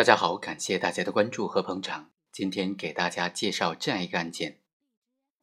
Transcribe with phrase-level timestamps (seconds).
[0.00, 2.10] 大家好，感谢大家的关注和捧场。
[2.32, 4.56] 今天给大家介绍这样一个案件：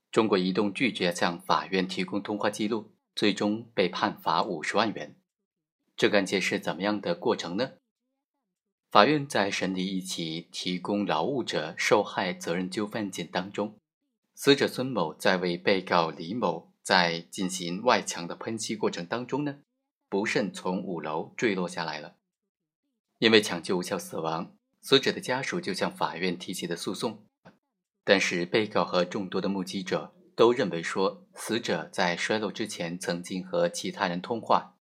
[0.10, 5.16] 中国移动拒绝向法院提供通话记录，最终被判罚五十万元。
[5.96, 7.74] 这个案件是怎么样的过程呢？
[8.90, 13.78] 法院在审理一起提供劳务者受害责任纠纷案件当中，
[14.34, 19.60] 死者孙某在为被告李某在进行外墙的喷漆过程当中呢，
[20.10, 22.16] 不慎从五楼坠落下来了。
[23.20, 27.26] 因为抢救无效死亡，死者的家属就向法院提起了诉讼。
[28.04, 34.78] 但是被告和众多的目击者都认为说，死者在摔落之前曾经和其他人通话，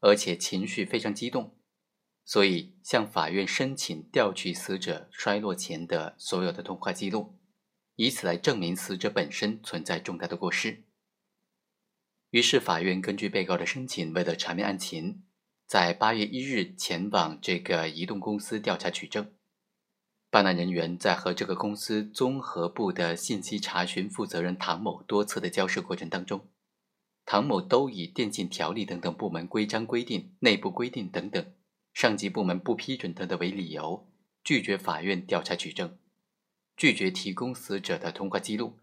[0.00, 1.56] 而且情绪非常激动，
[2.24, 7.38] 所以向法院申请调取死者摔落前的所有的通话记录，
[7.94, 10.84] 以此来证明死者本身存在重大的过失。
[12.30, 15.22] 于是法院根据被告的申请，为了查明案情。
[15.72, 19.32] 在八月一日前往这个移动公司调查取证，
[20.28, 26.46] 办案人员在和这个公司综合部的信息查询负责人唐某多次的交涉过程当中，
[27.24, 31.54] 唐某都以电信条例等等部门规章规定、内部规定等等，
[31.94, 34.06] 上级部门不批准等等为理由，
[34.44, 35.96] 拒绝法院调查取证，
[36.76, 38.76] 拒绝提供死者的通话记录。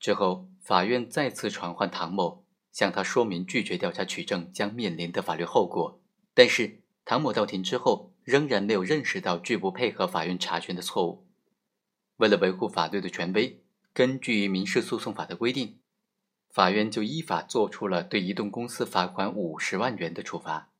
[0.00, 6.00] 之后，法院再次传唤唐某，向他说明拒绝调查取证将面临的法律后果。
[6.36, 11.26] 但是唐某到庭之后，仍然没有认识到拒不配合法院查询的错误。
[12.16, 15.78] 为了维护法律的权威，根据民事诉讼法的规定，
[16.50, 20.70] 法院就依法作出了对移动公司罚款五十万元的处罚，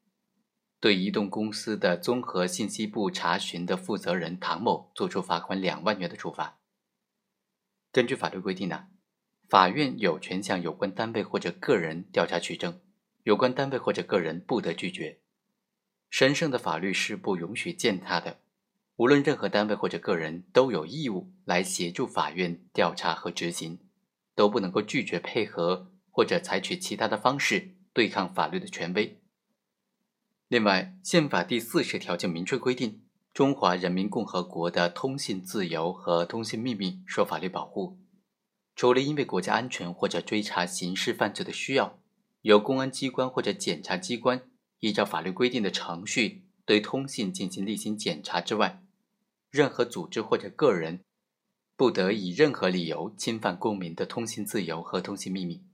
[0.78, 6.58] 对移动公司的综合信息部查询的负责人唐某作出罚款两万元的处罚。
[7.90, 8.88] 根据法律规定呢，
[9.48, 12.78] 法院有权向有关单位或者个人调查取证，
[13.22, 15.20] 有关单位或者个人不得拒绝。
[16.18, 18.38] 神圣的法律是不允许践踏的，
[18.96, 23.78] 无论任何单位或者个人都有义务来协助法院调查和执行，
[24.34, 29.20] 都不能够拒绝配合或者采取其他的方式对抗法律的权威。
[30.48, 33.02] 另外，宪法第四十条就明确规定，
[33.34, 37.98] 中华人民共和国的通信自由和通信秘密受法律保护，
[38.74, 41.98] 除了因为国家安全或者追查刑事犯罪的需要，
[42.40, 44.40] 由公安机关或者检察机关。
[44.80, 48.82] 依照法律规定的程序对通信进行例行检查之外，
[49.50, 51.04] 任何组织或者个人
[51.76, 55.64] 不得以任何理由侵犯公民的通信自由和通信秘密。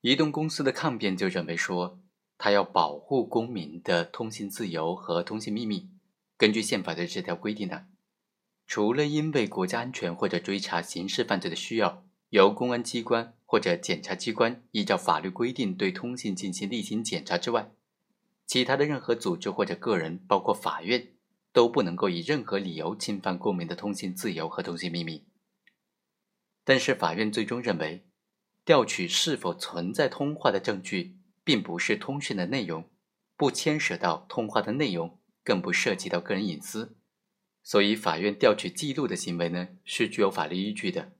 [0.00, 2.00] 移动公司的抗辩就认为说，
[2.38, 5.90] 他要保护公民的通信自由和通信秘密。
[6.36, 7.86] 根据宪法的这条规定呢，
[8.66, 17.72] 除了因为国家安全或者追查刑事犯罪的需要，由公安机关或者检察机关依照法律规定对通信进行例行检查之外，
[18.46, 21.08] 其他的任何组织或者个人，包括法院，
[21.52, 25.26] 都不能够以任何理由侵犯公民的通信自由和通信秘密。
[26.64, 28.06] 但是，法院最终认为，
[28.64, 32.88] 调取是否存在通话的证据，并不是通讯的内容，
[33.36, 36.96] 不牵涉到通话的内容，更不涉及到个人隐私，
[37.62, 41.12] 所以法院调取记录的行为呢，是具有法律依据的。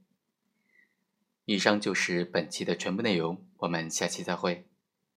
[1.44, 4.68] 以上就是本期的全部内容，我们下期再会。